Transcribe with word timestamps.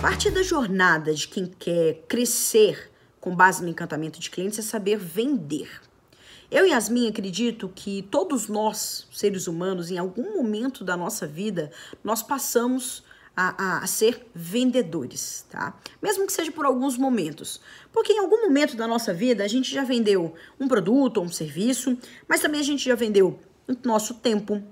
Parte 0.00 0.30
da 0.30 0.42
jornada 0.42 1.12
de 1.12 1.28
quem 1.28 1.44
quer 1.44 2.04
crescer 2.08 2.90
com 3.20 3.36
base 3.36 3.62
no 3.62 3.68
encantamento 3.68 4.18
de 4.18 4.30
clientes 4.30 4.58
é 4.58 4.62
saber 4.62 4.96
vender. 4.98 5.68
Eu 6.50 6.64
e 6.64 6.70
Yasmin 6.70 7.08
acredito 7.08 7.68
que 7.68 8.00
todos 8.10 8.48
nós, 8.48 9.06
seres 9.12 9.46
humanos, 9.46 9.90
em 9.90 9.98
algum 9.98 10.38
momento 10.38 10.82
da 10.84 10.96
nossa 10.96 11.26
vida, 11.26 11.70
nós 12.02 12.22
passamos 12.22 13.04
a, 13.36 13.62
a, 13.62 13.84
a, 13.84 13.86
ser 13.86 14.26
vendedores, 14.34 15.44
tá? 15.50 15.78
Mesmo 16.00 16.26
que 16.26 16.32
seja 16.32 16.50
por 16.50 16.64
alguns 16.64 16.96
momentos. 16.96 17.60
Porque 17.92 18.14
em 18.14 18.20
algum 18.20 18.40
momento 18.40 18.78
da 18.78 18.88
nossa 18.88 19.12
vida 19.12 19.44
a 19.44 19.48
gente 19.48 19.70
já 19.70 19.84
vendeu 19.84 20.34
um 20.58 20.66
produto 20.66 21.18
ou 21.18 21.24
um 21.24 21.30
serviço, 21.30 21.98
mas 22.26 22.40
também 22.40 22.60
a 22.60 22.64
gente 22.64 22.82
já 22.82 22.94
vendeu 22.94 23.38
nosso 23.84 24.14
tempo, 24.14 24.62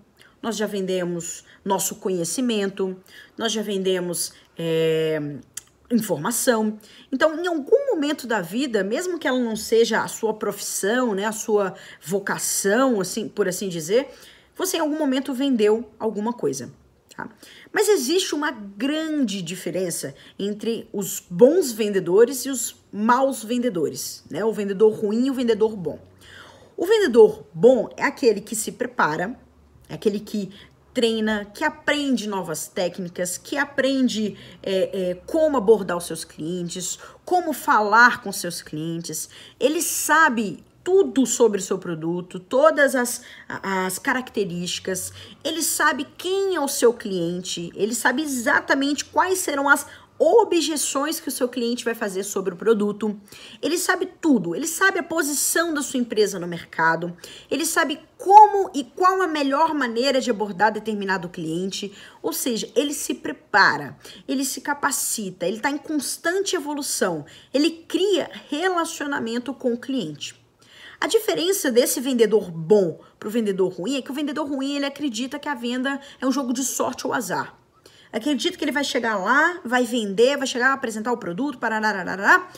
nós 0.42 0.56
já 0.56 0.66
vendemos 0.66 1.44
nosso 1.64 1.96
conhecimento, 1.96 2.96
nós 3.36 3.52
já 3.52 3.62
vendemos 3.62 4.32
é, 4.56 5.20
informação. 5.90 6.78
Então, 7.10 7.42
em 7.42 7.46
algum 7.46 7.90
momento 7.90 8.26
da 8.26 8.40
vida, 8.40 8.84
mesmo 8.84 9.18
que 9.18 9.26
ela 9.26 9.38
não 9.38 9.56
seja 9.56 10.02
a 10.02 10.08
sua 10.08 10.34
profissão, 10.34 11.14
né, 11.14 11.24
a 11.24 11.32
sua 11.32 11.74
vocação, 12.02 13.00
assim, 13.00 13.28
por 13.28 13.48
assim 13.48 13.68
dizer, 13.68 14.08
você 14.56 14.76
em 14.76 14.80
algum 14.80 14.98
momento 14.98 15.32
vendeu 15.32 15.90
alguma 15.98 16.32
coisa. 16.32 16.72
Tá? 17.16 17.28
Mas 17.72 17.88
existe 17.88 18.34
uma 18.34 18.50
grande 18.50 19.42
diferença 19.42 20.14
entre 20.38 20.88
os 20.92 21.20
bons 21.28 21.72
vendedores 21.72 22.44
e 22.44 22.50
os 22.50 22.76
maus 22.92 23.42
vendedores, 23.42 24.24
né? 24.30 24.44
O 24.44 24.52
vendedor 24.52 24.92
ruim 24.92 25.26
e 25.26 25.30
o 25.30 25.34
vendedor 25.34 25.76
bom. 25.76 25.98
O 26.76 26.86
vendedor 26.86 27.44
bom 27.52 27.90
é 27.96 28.04
aquele 28.04 28.40
que 28.40 28.54
se 28.54 28.70
prepara, 28.70 29.36
aquele 29.88 30.20
que 30.20 30.50
treina, 30.92 31.44
que 31.54 31.62
aprende 31.62 32.28
novas 32.28 32.66
técnicas, 32.66 33.38
que 33.38 33.56
aprende 33.56 34.36
é, 34.62 35.10
é, 35.10 35.14
como 35.26 35.56
abordar 35.56 35.96
os 35.96 36.04
seus 36.04 36.24
clientes, 36.24 36.98
como 37.24 37.52
falar 37.52 38.20
com 38.20 38.32
seus 38.32 38.62
clientes. 38.62 39.28
Ele 39.60 39.80
sabe 39.80 40.64
tudo 40.82 41.26
sobre 41.26 41.58
o 41.60 41.62
seu 41.62 41.78
produto, 41.78 42.40
todas 42.40 42.94
as, 42.94 43.22
as 43.46 43.98
características, 43.98 45.12
ele 45.44 45.62
sabe 45.62 46.06
quem 46.16 46.56
é 46.56 46.60
o 46.60 46.66
seu 46.66 46.94
cliente, 46.94 47.70
ele 47.74 47.94
sabe 47.94 48.22
exatamente 48.22 49.04
quais 49.04 49.38
serão 49.38 49.68
as 49.68 49.86
objeções 50.18 51.20
que 51.20 51.28
o 51.28 51.32
seu 51.32 51.48
cliente 51.48 51.84
vai 51.84 51.94
fazer 51.94 52.24
sobre 52.24 52.54
o 52.54 52.56
produto. 52.56 53.18
Ele 53.62 53.78
sabe 53.78 54.08
tudo, 54.20 54.54
ele 54.54 54.66
sabe 54.66 54.98
a 54.98 55.02
posição 55.02 55.72
da 55.72 55.82
sua 55.82 56.00
empresa 56.00 56.38
no 56.38 56.46
mercado, 56.46 57.16
ele 57.50 57.64
sabe 57.64 58.00
como 58.16 58.70
e 58.74 58.82
qual 58.82 59.22
a 59.22 59.26
melhor 59.28 59.72
maneira 59.74 60.20
de 60.20 60.30
abordar 60.30 60.72
determinado 60.72 61.28
cliente, 61.28 61.92
ou 62.20 62.32
seja, 62.32 62.70
ele 62.74 62.92
se 62.92 63.14
prepara, 63.14 63.96
ele 64.26 64.44
se 64.44 64.60
capacita, 64.60 65.46
ele 65.46 65.58
está 65.58 65.70
em 65.70 65.78
constante 65.78 66.56
evolução, 66.56 67.24
ele 67.54 67.70
cria 67.88 68.28
relacionamento 68.48 69.54
com 69.54 69.72
o 69.72 69.78
cliente. 69.78 70.34
A 71.00 71.06
diferença 71.06 71.70
desse 71.70 72.00
vendedor 72.00 72.50
bom 72.50 72.98
para 73.20 73.28
o 73.28 73.30
vendedor 73.30 73.72
ruim 73.72 73.96
é 73.96 74.02
que 74.02 74.10
o 74.10 74.14
vendedor 74.14 74.48
ruim 74.48 74.74
ele 74.74 74.86
acredita 74.86 75.38
que 75.38 75.48
a 75.48 75.54
venda 75.54 76.00
é 76.20 76.26
um 76.26 76.32
jogo 76.32 76.52
de 76.52 76.64
sorte 76.64 77.06
ou 77.06 77.12
azar. 77.12 77.56
Acredita 78.12 78.56
que 78.56 78.64
ele 78.64 78.72
vai 78.72 78.84
chegar 78.84 79.16
lá, 79.16 79.60
vai 79.64 79.84
vender, 79.84 80.36
vai 80.36 80.46
chegar 80.46 80.72
apresentar 80.72 81.12
o 81.12 81.16
produto, 81.16 81.58
pararararará, 81.58 82.48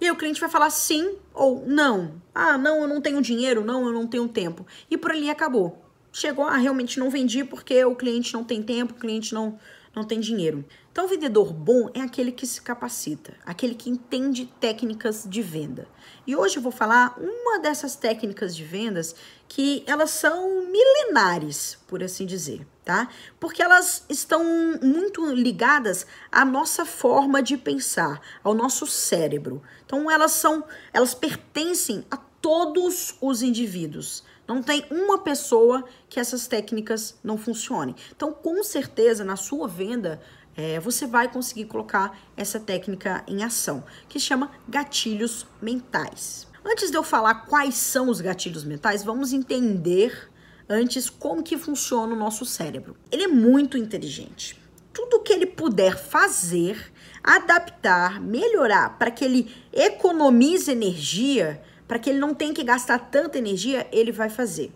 e 0.00 0.04
aí 0.04 0.10
o 0.10 0.16
cliente 0.16 0.40
vai 0.40 0.48
falar 0.48 0.70
sim 0.70 1.16
ou 1.34 1.64
não. 1.66 2.20
Ah, 2.34 2.56
não, 2.56 2.82
eu 2.82 2.88
não 2.88 3.00
tenho 3.00 3.20
dinheiro, 3.20 3.64
não, 3.64 3.86
eu 3.86 3.92
não 3.92 4.06
tenho 4.06 4.28
tempo. 4.28 4.66
E 4.90 4.96
por 4.96 5.10
ali 5.10 5.28
acabou. 5.28 5.84
Chegou, 6.12 6.46
ah, 6.46 6.56
realmente 6.56 6.98
não 6.98 7.10
vendi 7.10 7.42
porque 7.44 7.84
o 7.84 7.96
cliente 7.96 8.32
não 8.32 8.44
tem 8.44 8.62
tempo, 8.62 8.92
o 8.92 8.96
cliente 8.96 9.34
não, 9.34 9.58
não 9.98 10.04
tem 10.04 10.20
dinheiro. 10.20 10.64
Então, 10.92 11.04
o 11.04 11.08
vendedor 11.08 11.52
bom 11.52 11.90
é 11.92 12.00
aquele 12.00 12.30
que 12.30 12.46
se 12.46 12.62
capacita, 12.62 13.34
aquele 13.44 13.74
que 13.74 13.90
entende 13.90 14.46
técnicas 14.60 15.24
de 15.28 15.42
venda. 15.42 15.88
E 16.26 16.36
hoje 16.36 16.56
eu 16.56 16.62
vou 16.62 16.72
falar 16.72 17.18
uma 17.18 17.58
dessas 17.58 17.96
técnicas 17.96 18.54
de 18.54 18.64
vendas 18.64 19.14
que 19.48 19.82
elas 19.86 20.10
são 20.10 20.66
milenares, 20.70 21.78
por 21.86 22.02
assim 22.02 22.24
dizer, 22.24 22.66
tá? 22.84 23.08
Porque 23.40 23.62
elas 23.62 24.04
estão 24.08 24.44
muito 24.80 25.26
ligadas 25.26 26.06
à 26.30 26.44
nossa 26.44 26.84
forma 26.86 27.42
de 27.42 27.56
pensar, 27.56 28.20
ao 28.44 28.54
nosso 28.54 28.86
cérebro. 28.86 29.62
Então, 29.84 30.10
elas 30.10 30.32
são, 30.32 30.64
elas 30.92 31.12
pertencem 31.12 32.04
a 32.10 32.16
todos 32.16 33.16
os 33.20 33.42
indivíduos. 33.42 34.22
Não 34.48 34.62
tem 34.62 34.86
uma 34.90 35.18
pessoa 35.18 35.84
que 36.08 36.18
essas 36.18 36.46
técnicas 36.46 37.18
não 37.22 37.36
funcionem. 37.36 37.94
Então, 38.16 38.32
com 38.32 38.64
certeza, 38.64 39.22
na 39.22 39.36
sua 39.36 39.68
venda, 39.68 40.22
é, 40.56 40.80
você 40.80 41.06
vai 41.06 41.30
conseguir 41.30 41.66
colocar 41.66 42.18
essa 42.34 42.58
técnica 42.58 43.22
em 43.28 43.44
ação, 43.44 43.84
que 44.08 44.18
chama 44.18 44.50
gatilhos 44.66 45.46
mentais. 45.60 46.48
Antes 46.64 46.90
de 46.90 46.96
eu 46.96 47.02
falar 47.02 47.46
quais 47.46 47.74
são 47.74 48.08
os 48.08 48.22
gatilhos 48.22 48.64
mentais, 48.64 49.04
vamos 49.04 49.34
entender 49.34 50.30
antes 50.66 51.10
como 51.10 51.42
que 51.42 51.58
funciona 51.58 52.14
o 52.14 52.18
nosso 52.18 52.44
cérebro. 52.46 52.96
Ele 53.12 53.24
é 53.24 53.28
muito 53.28 53.76
inteligente. 53.76 54.58
Tudo 54.92 55.20
que 55.20 55.32
ele 55.32 55.46
puder 55.46 55.96
fazer, 55.96 56.90
adaptar, 57.22 58.20
melhorar 58.20 58.98
para 58.98 59.10
que 59.10 59.24
ele 59.24 59.54
economize 59.72 60.70
energia, 60.70 61.62
para 61.88 61.98
que 61.98 62.10
ele 62.10 62.18
não 62.18 62.34
tenha 62.34 62.52
que 62.52 62.62
gastar 62.62 62.98
tanta 63.10 63.38
energia, 63.38 63.88
ele 63.90 64.12
vai 64.12 64.28
fazer. 64.28 64.70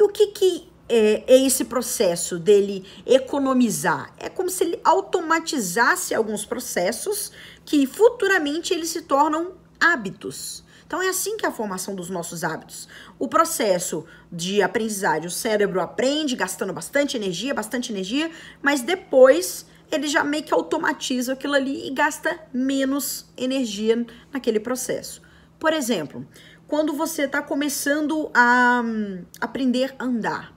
E 0.00 0.02
o 0.02 0.08
que, 0.08 0.28
que 0.28 0.72
é, 0.88 1.24
é, 1.26 1.46
esse 1.46 1.66
processo 1.66 2.38
dele 2.38 2.84
economizar? 3.06 4.12
É 4.18 4.30
como 4.30 4.48
se 4.48 4.64
ele 4.64 4.80
automatizasse 4.82 6.14
alguns 6.14 6.46
processos 6.46 7.30
que 7.66 7.86
futuramente 7.86 8.72
eles 8.72 8.88
se 8.88 9.02
tornam 9.02 9.52
hábitos. 9.78 10.64
Então 10.86 11.02
é 11.02 11.08
assim 11.08 11.36
que 11.36 11.46
é 11.46 11.48
a 11.48 11.52
formação 11.52 11.94
dos 11.94 12.10
nossos 12.10 12.44
hábitos. 12.44 12.88
O 13.18 13.28
processo 13.28 14.04
de 14.30 14.60
aprendizagem, 14.60 15.26
o 15.26 15.30
cérebro 15.30 15.80
aprende 15.80 16.34
gastando 16.36 16.72
bastante 16.72 17.16
energia, 17.16 17.54
bastante 17.54 17.92
energia, 17.92 18.30
mas 18.60 18.82
depois 18.82 19.66
ele 19.90 20.06
já 20.06 20.24
meio 20.24 20.42
que 20.42 20.52
automatiza 20.52 21.34
aquilo 21.34 21.54
ali 21.54 21.86
e 21.86 21.90
gasta 21.90 22.38
menos 22.52 23.26
energia 23.36 24.06
naquele 24.32 24.60
processo. 24.60 25.22
Por 25.62 25.72
exemplo, 25.72 26.26
quando 26.66 26.92
você 26.92 27.22
está 27.22 27.40
começando 27.40 28.28
a 28.34 28.82
um, 28.84 29.24
aprender 29.40 29.94
a 29.96 30.04
andar, 30.04 30.52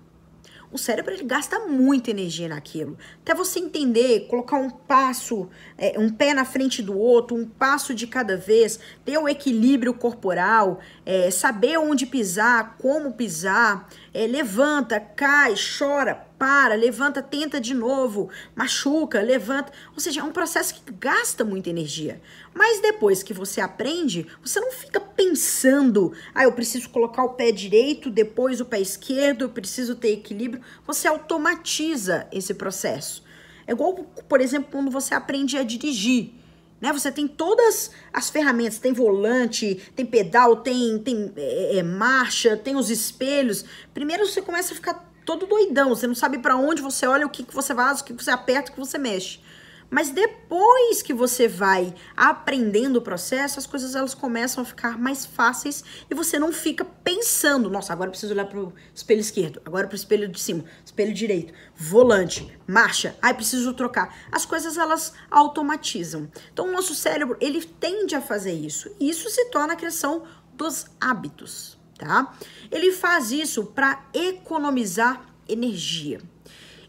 o 0.72 0.80
cérebro 0.80 1.14
ele 1.14 1.24
gasta 1.24 1.60
muita 1.60 2.10
energia 2.10 2.50
naquilo. 2.50 2.98
Até 3.22 3.36
você 3.36 3.60
entender, 3.60 4.22
colocar 4.28 4.58
um 4.58 4.68
passo, 4.68 5.48
é, 5.78 5.94
um 6.00 6.10
pé 6.10 6.34
na 6.34 6.44
frente 6.44 6.82
do 6.82 6.98
outro, 6.98 7.38
um 7.38 7.46
passo 7.46 7.94
de 7.94 8.08
cada 8.08 8.36
vez, 8.36 8.80
ter 9.06 9.16
o 9.20 9.30
equilíbrio 9.30 9.94
corporal, 9.94 10.80
é, 11.06 11.30
saber 11.30 11.78
onde 11.78 12.08
pisar, 12.08 12.76
como 12.80 13.14
pisar, 13.14 13.88
é, 14.12 14.26
levanta, 14.26 15.00
cai, 15.00 15.54
chora, 15.78 16.16
para, 16.38 16.76
levanta, 16.76 17.22
tenta 17.22 17.62
de 17.62 17.74
novo, 17.74 18.30
machuca, 18.56 19.22
levanta. 19.22 19.72
Ou 19.94 20.00
seja, 20.00 20.22
é 20.22 20.24
um 20.24 20.32
processo 20.32 20.74
que 20.76 20.92
gasta 20.92 21.46
muita 21.46 21.70
energia. 21.70 22.22
Mas 22.56 22.82
depois 22.82 23.22
que 23.22 23.34
você 23.34 23.60
aprende, 23.60 24.26
você 24.42 24.62
não 24.62 24.72
fica 24.72 24.98
pensando, 24.98 26.14
ah, 26.34 26.46
eu 26.46 26.54
preciso 26.54 26.90
colocar 26.90 27.22
o 27.26 27.34
pé 27.34 27.52
direito, 27.52 28.10
depois 28.10 28.62
o 28.62 28.66
pé 28.66 28.80
esquerdo, 28.80 29.42
eu 29.44 29.50
preciso 29.50 29.94
ter 29.94 30.14
equilíbrio. 30.14 30.64
Você 30.88 31.06
automatiza 31.06 32.26
esse 32.32 32.54
processo. 32.54 33.26
É 33.68 33.74
igual, 33.74 33.94
por 34.30 34.40
exemplo, 34.40 34.70
quando 34.72 34.90
você 34.90 35.14
aprende 35.14 35.58
a 35.58 35.64
dirigir. 35.64 36.32
Né? 36.80 36.94
Você 36.94 37.12
tem 37.12 37.28
todas 37.28 37.92
as 38.14 38.30
ferramentas, 38.30 38.80
tem 38.80 38.94
volante, 38.94 39.76
tem 39.94 40.06
pedal, 40.06 40.56
tem, 40.56 40.98
tem 41.00 41.34
é, 41.36 41.80
é, 41.80 41.84
marcha, 41.84 42.56
tem 42.56 42.78
os 42.78 42.90
espelhos. 42.90 43.66
Primeiro 43.94 44.26
você 44.26 44.42
começa 44.42 44.72
a 44.72 44.76
ficar 44.76 45.12
todo 45.26 45.46
doidão, 45.46 45.90
você 45.90 46.08
não 46.08 46.16
sabe 46.16 46.38
para 46.38 46.56
onde 46.56 46.82
você 46.82 47.06
olha, 47.06 47.26
o 47.26 47.30
que, 47.30 47.44
que 47.44 47.54
você 47.54 47.76
faz, 47.76 48.00
o 48.00 48.06
que 48.06 48.14
você 48.14 48.32
aperta, 48.32 48.72
o 48.72 48.76
que 48.76 48.80
você 48.80 48.98
mexe. 48.98 49.40
Mas 49.96 50.10
depois 50.10 51.02
que 51.02 51.14
você 51.14 51.48
vai 51.48 51.96
aprendendo 52.18 52.98
o 52.98 53.02
processo, 53.02 53.58
as 53.58 53.66
coisas 53.66 53.96
elas 53.96 54.14
começam 54.14 54.62
a 54.62 54.66
ficar 54.66 55.00
mais 55.00 55.26
fáceis 55.26 55.86
e 56.12 56.14
você 56.14 56.38
não 56.38 56.52
fica 56.52 56.84
pensando, 56.84 57.70
nossa, 57.70 57.94
agora 57.94 58.10
eu 58.10 58.12
preciso 58.12 58.34
olhar 58.34 58.44
para 58.44 58.60
o 58.60 58.74
espelho 58.94 59.22
esquerdo, 59.22 59.62
agora 59.64 59.88
para 59.88 59.94
o 59.94 59.96
espelho 59.96 60.28
de 60.28 60.38
cima, 60.38 60.66
espelho 60.84 61.14
direito, 61.14 61.54
volante, 61.78 62.60
marcha, 62.68 63.16
ai 63.22 63.34
preciso 63.34 63.74
trocar. 63.74 64.14
As 64.30 64.46
coisas 64.46 64.78
elas 64.78 65.14
automatizam. 65.32 66.30
Então 66.52 66.68
o 66.68 66.74
nosso 66.74 66.94
cérebro, 66.94 67.38
ele 67.40 67.64
tende 67.64 68.16
a 68.16 68.22
fazer 68.22 68.52
isso. 68.52 68.94
E 69.00 69.10
isso 69.10 69.30
se 69.30 69.46
torna 69.46 69.72
a 69.72 69.78
criação 69.78 70.24
dos 70.56 70.88
hábitos, 71.00 71.78
tá? 71.98 72.36
Ele 72.70 72.92
faz 72.92 73.32
isso 73.32 73.68
para 73.68 74.04
economizar 74.14 75.26
energia. 75.48 76.20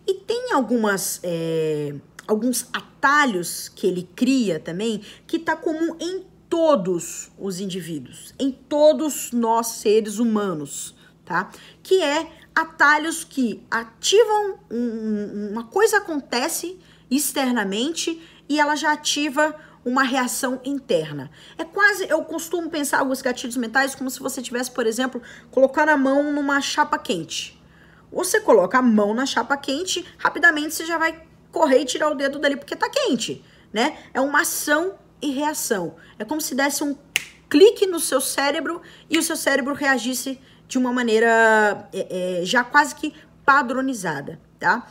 E 0.05 0.15
tem 0.15 0.53
algumas 0.53 1.21
é, 1.23 1.95
alguns 2.27 2.69
atalhos 2.73 3.69
que 3.69 3.87
ele 3.87 4.09
cria 4.15 4.59
também, 4.59 5.03
que 5.27 5.37
está 5.37 5.55
comum 5.57 5.97
em 6.01 6.25
todos 6.49 7.31
os 7.39 7.61
indivíduos, 7.61 8.35
em 8.39 8.51
todos 8.51 9.33
nós 9.33 9.67
seres 9.69 10.19
humanos, 10.19 10.95
tá? 11.25 11.51
Que 11.83 12.03
é 12.03 12.31
atalhos 12.55 13.25
que 13.25 13.63
ativam 13.71 14.59
um, 14.71 15.51
uma 15.53 15.65
coisa 15.65 15.99
acontece 15.99 16.79
externamente 17.11 18.21
e 18.49 18.59
ela 18.59 18.77
já 18.77 18.93
ativa 18.93 19.55
uma 19.85 20.03
reação 20.03 20.61
interna. 20.65 21.31
É 21.57 21.65
quase, 21.65 22.09
eu 22.09 22.23
costumo 22.25 22.69
pensar 22.69 22.99
alguns 22.99 23.23
gatilhos 23.23 23.57
mentais 23.57 23.95
como 23.95 24.11
se 24.11 24.19
você 24.19 24.43
tivesse, 24.43 24.71
por 24.71 24.87
exemplo, 24.87 25.23
colocando 25.51 25.91
a 25.91 25.97
mão 25.97 26.33
numa 26.33 26.61
chapa 26.61 26.99
quente. 26.99 27.61
Você 28.11 28.41
coloca 28.41 28.79
a 28.79 28.83
mão 28.83 29.15
na 29.15 29.27
chapa 29.27 29.57
quente, 29.57 30.05
rapidamente 30.19 30.75
você 30.75 30.87
já 30.87 30.99
vai 30.99 31.25
correr 31.57 31.81
e 31.81 31.85
tirar 31.87 32.11
o 32.11 32.15
dedo 32.15 32.39
dali 32.39 32.55
porque 32.55 32.77
tá 32.77 32.91
quente, 32.91 33.43
né? 33.73 33.97
É 34.13 34.21
uma 34.21 34.43
ação 34.43 34.95
e 35.23 35.31
reação. 35.31 35.97
É 36.19 36.25
como 36.25 36.39
se 36.39 36.55
desse 36.55 36.85
um 36.85 36.95
clique 37.49 37.87
no 37.87 37.99
seu 37.99 38.21
cérebro 38.21 38.83
e 39.09 39.19
o 39.19 39.23
seu 39.23 39.37
cérebro 39.37 39.73
reagisse 39.73 40.39
de 40.69 40.77
uma 40.77 40.93
maneira 40.93 41.89
é, 41.95 42.41
é, 42.41 42.45
já 42.45 42.63
quase 42.63 42.95
que 42.95 43.15
padronizada, 43.43 44.39
tá? 44.59 44.87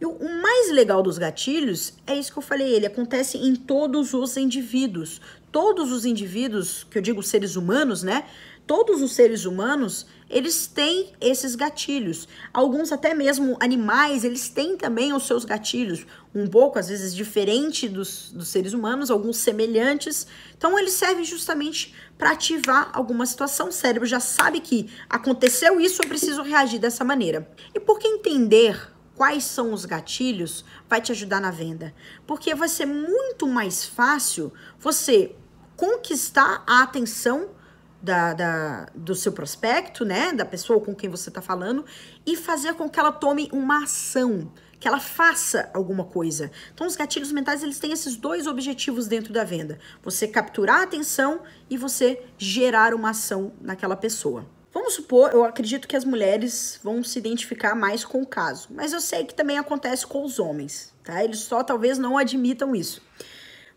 E 0.00 0.06
o, 0.06 0.42
mais 0.42 0.72
legal 0.72 1.02
dos 1.02 1.18
gatilhos 1.18 1.94
é 2.04 2.16
isso 2.16 2.32
que 2.32 2.38
eu 2.38 2.42
falei, 2.42 2.72
ele 2.72 2.86
acontece 2.86 3.38
em 3.38 3.54
todos 3.54 4.12
os 4.12 4.36
indivíduos. 4.36 5.20
Todos 5.52 5.92
os 5.92 6.04
indivíduos, 6.04 6.84
que 6.90 6.98
eu 6.98 7.02
digo 7.02 7.22
seres 7.22 7.54
humanos, 7.54 8.02
né? 8.02 8.24
Todos 8.68 9.00
os 9.00 9.12
seres 9.12 9.46
humanos, 9.46 10.06
eles 10.28 10.66
têm 10.66 11.14
esses 11.22 11.56
gatilhos. 11.56 12.28
Alguns 12.52 12.92
até 12.92 13.14
mesmo 13.14 13.56
animais, 13.60 14.24
eles 14.24 14.50
têm 14.50 14.76
também 14.76 15.14
os 15.14 15.26
seus 15.26 15.42
gatilhos, 15.42 16.06
um 16.34 16.46
pouco 16.46 16.78
às 16.78 16.88
vezes 16.88 17.14
diferente 17.14 17.88
dos, 17.88 18.30
dos 18.30 18.48
seres 18.48 18.74
humanos, 18.74 19.10
alguns 19.10 19.38
semelhantes. 19.38 20.26
Então 20.54 20.78
eles 20.78 20.92
servem 20.92 21.24
justamente 21.24 21.94
para 22.18 22.32
ativar 22.32 22.90
alguma 22.92 23.24
situação. 23.24 23.70
O 23.70 23.72
cérebro 23.72 24.06
já 24.06 24.20
sabe 24.20 24.60
que 24.60 24.90
aconteceu 25.08 25.80
isso, 25.80 26.02
eu 26.02 26.08
preciso 26.08 26.42
reagir 26.42 26.78
dessa 26.78 27.02
maneira. 27.02 27.50
E 27.74 27.80
por 27.80 27.98
que 27.98 28.06
entender 28.06 28.92
quais 29.16 29.44
são 29.44 29.72
os 29.72 29.86
gatilhos 29.86 30.62
vai 30.86 31.00
te 31.00 31.10
ajudar 31.10 31.40
na 31.40 31.50
venda? 31.50 31.94
Porque 32.26 32.54
vai 32.54 32.68
ser 32.68 32.84
muito 32.84 33.48
mais 33.48 33.86
fácil 33.86 34.52
você 34.78 35.34
conquistar 35.74 36.62
a 36.66 36.82
atenção 36.82 37.56
da, 38.00 38.32
da, 38.32 38.88
do 38.94 39.14
seu 39.14 39.32
prospecto, 39.32 40.04
né? 40.04 40.32
Da 40.32 40.44
pessoa 40.44 40.80
com 40.80 40.94
quem 40.94 41.10
você 41.10 41.28
está 41.28 41.42
falando, 41.42 41.84
e 42.24 42.36
fazer 42.36 42.74
com 42.74 42.88
que 42.88 42.98
ela 42.98 43.12
tome 43.12 43.48
uma 43.52 43.84
ação, 43.84 44.50
que 44.78 44.86
ela 44.86 45.00
faça 45.00 45.70
alguma 45.74 46.04
coisa. 46.04 46.50
Então, 46.72 46.86
os 46.86 46.96
gatilhos 46.96 47.32
mentais 47.32 47.62
eles 47.62 47.78
têm 47.78 47.92
esses 47.92 48.16
dois 48.16 48.46
objetivos 48.46 49.06
dentro 49.06 49.32
da 49.32 49.44
venda: 49.44 49.78
você 50.02 50.28
capturar 50.28 50.80
a 50.80 50.84
atenção 50.84 51.42
e 51.68 51.76
você 51.76 52.22
gerar 52.36 52.94
uma 52.94 53.10
ação 53.10 53.52
naquela 53.60 53.96
pessoa. 53.96 54.46
Vamos 54.72 54.94
supor, 54.94 55.32
eu 55.32 55.44
acredito 55.44 55.88
que 55.88 55.96
as 55.96 56.04
mulheres 56.04 56.78
vão 56.84 57.02
se 57.02 57.18
identificar 57.18 57.74
mais 57.74 58.04
com 58.04 58.22
o 58.22 58.26
caso, 58.26 58.68
mas 58.70 58.92
eu 58.92 59.00
sei 59.00 59.24
que 59.24 59.34
também 59.34 59.58
acontece 59.58 60.06
com 60.06 60.22
os 60.22 60.38
homens, 60.38 60.94
tá? 61.02 61.24
Eles 61.24 61.40
só 61.40 61.64
talvez 61.64 61.98
não 61.98 62.18
admitam 62.18 62.76
isso. 62.76 63.02